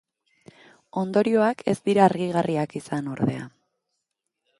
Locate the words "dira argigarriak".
1.89-2.73